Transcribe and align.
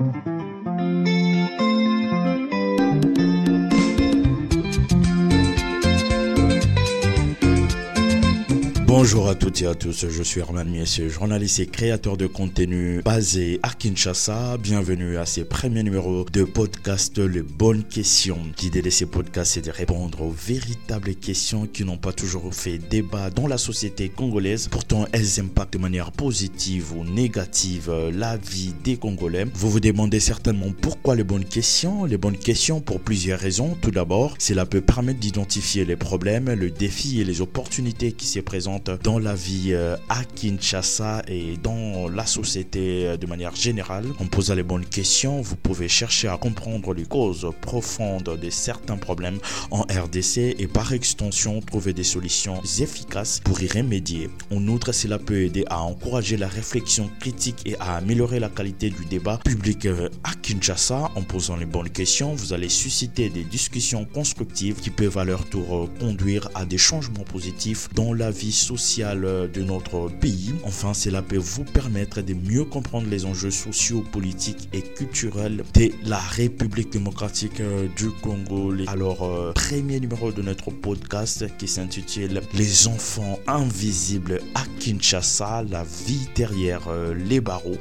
Mm-hmm. 0.00 0.49
Bonjour 8.92 9.28
à 9.28 9.36
toutes 9.36 9.62
et 9.62 9.66
à 9.66 9.76
tous, 9.76 10.08
je 10.08 10.22
suis 10.24 10.40
Herman 10.40 10.68
Miessier, 10.68 11.08
journaliste 11.08 11.60
et 11.60 11.66
créateur 11.66 12.16
de 12.16 12.26
contenu 12.26 13.02
basé 13.04 13.60
à 13.62 13.70
Kinshasa. 13.70 14.56
Bienvenue 14.58 15.16
à 15.16 15.26
ces 15.26 15.44
premiers 15.44 15.84
numéros 15.84 16.26
de 16.32 16.42
podcast 16.42 17.16
Les 17.16 17.42
Bonnes 17.42 17.84
Questions. 17.84 18.40
L'idée 18.60 18.82
de 18.82 18.90
ces 18.90 19.06
podcasts 19.06 19.58
est 19.58 19.66
de 19.66 19.70
répondre 19.70 20.22
aux 20.22 20.32
véritables 20.32 21.14
questions 21.14 21.68
qui 21.68 21.84
n'ont 21.84 21.98
pas 21.98 22.12
toujours 22.12 22.52
fait 22.52 22.78
débat 22.78 23.30
dans 23.30 23.46
la 23.46 23.58
société 23.58 24.08
congolaise. 24.08 24.66
Pourtant, 24.66 25.06
elles 25.12 25.38
impactent 25.38 25.74
de 25.74 25.78
manière 25.78 26.10
positive 26.10 26.92
ou 26.92 27.04
négative 27.04 27.92
la 28.12 28.38
vie 28.38 28.74
des 28.82 28.96
Congolais. 28.96 29.46
Vous 29.54 29.70
vous 29.70 29.78
demandez 29.78 30.18
certainement 30.18 30.72
pourquoi 30.82 31.14
les 31.14 31.22
bonnes 31.22 31.44
questions? 31.44 32.06
Les 32.06 32.18
bonnes 32.18 32.36
questions 32.36 32.80
pour 32.80 32.98
plusieurs 32.98 33.38
raisons. 33.38 33.76
Tout 33.80 33.92
d'abord, 33.92 34.34
cela 34.40 34.66
peut 34.66 34.80
permettre 34.80 35.20
d'identifier 35.20 35.84
les 35.84 35.96
problèmes, 35.96 36.52
le 36.52 36.72
défi 36.72 37.20
et 37.20 37.24
les 37.24 37.40
opportunités 37.40 38.10
qui 38.10 38.26
se 38.26 38.40
présentent 38.40 38.79
dans 39.02 39.18
la 39.18 39.34
vie 39.34 39.72
euh, 39.72 39.96
à 40.08 40.24
Kinshasa 40.24 41.22
et 41.28 41.56
dans 41.56 42.08
la 42.08 42.26
société 42.26 43.06
euh, 43.06 43.16
de 43.16 43.26
manière 43.26 43.54
générale. 43.54 44.06
En 44.18 44.26
posant 44.26 44.54
les 44.54 44.62
bonnes 44.62 44.84
questions, 44.84 45.40
vous 45.40 45.56
pouvez 45.56 45.88
chercher 45.88 46.28
à 46.28 46.36
comprendre 46.36 46.94
les 46.94 47.04
causes 47.04 47.50
profondes 47.60 48.38
de 48.40 48.50
certains 48.50 48.96
problèmes 48.96 49.38
en 49.70 49.82
RDC 49.82 50.56
et 50.58 50.66
par 50.66 50.92
extension 50.92 51.60
trouver 51.60 51.92
des 51.92 52.04
solutions 52.04 52.62
efficaces 52.80 53.40
pour 53.40 53.60
y 53.60 53.68
remédier. 53.68 54.30
En 54.50 54.66
outre, 54.68 54.92
cela 54.92 55.18
peut 55.18 55.42
aider 55.42 55.64
à 55.68 55.80
encourager 55.82 56.36
la 56.36 56.48
réflexion 56.48 57.10
critique 57.20 57.62
et 57.66 57.76
à 57.80 57.96
améliorer 57.96 58.40
la 58.40 58.48
qualité 58.48 58.90
du 58.90 59.04
débat 59.04 59.38
public 59.44 59.86
euh, 59.86 60.08
à 60.24 60.34
Kinshasa. 60.34 61.10
En 61.16 61.22
posant 61.22 61.56
les 61.56 61.66
bonnes 61.66 61.90
questions, 61.90 62.34
vous 62.34 62.52
allez 62.52 62.68
susciter 62.68 63.28
des 63.28 63.44
discussions 63.44 64.04
constructives 64.04 64.76
qui 64.76 64.90
peuvent 64.90 65.18
à 65.18 65.24
leur 65.24 65.44
tour 65.48 65.88
conduire 65.98 66.48
à 66.54 66.64
des 66.64 66.78
changements 66.78 67.24
positifs 67.24 67.88
dans 67.94 68.12
la 68.12 68.30
vie 68.30 68.52
de 68.72 69.62
notre 69.62 70.08
pays. 70.08 70.54
Enfin, 70.64 70.94
cela 70.94 71.22
peut 71.22 71.36
vous 71.36 71.64
permettre 71.64 72.22
de 72.22 72.34
mieux 72.34 72.64
comprendre 72.64 73.08
les 73.08 73.24
enjeux 73.24 73.50
sociaux, 73.50 74.04
politiques 74.12 74.68
et 74.72 74.82
culturels 74.82 75.64
de 75.74 75.90
la 76.04 76.18
République 76.18 76.92
démocratique 76.92 77.60
du 77.96 78.10
Congo. 78.22 78.72
Alors, 78.86 79.24
euh, 79.24 79.52
premier 79.52 79.98
numéro 79.98 80.30
de 80.30 80.42
notre 80.42 80.70
podcast 80.70 81.44
qui 81.58 81.66
s'intitule 81.66 82.40
Les 82.54 82.86
enfants 82.86 83.38
invisibles 83.46 84.40
à 84.54 84.62
Kinshasa, 84.78 85.64
la 85.68 85.82
vie 85.82 86.28
derrière 86.36 86.88
euh, 86.88 87.14
les 87.14 87.40
barreaux. 87.40 87.78